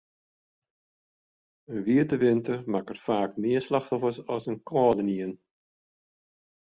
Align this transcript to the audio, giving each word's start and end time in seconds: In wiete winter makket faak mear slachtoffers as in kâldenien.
In 1.73 1.79
wiete 1.85 2.17
winter 2.25 2.57
makket 2.73 2.99
faak 3.05 3.31
mear 3.41 3.63
slachtoffers 3.67 4.19
as 4.35 4.43
in 4.51 4.57
kâldenien. 4.69 5.33